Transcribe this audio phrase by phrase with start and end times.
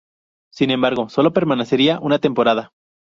[0.51, 2.71] Sin embargo, solo permanecería una temporada.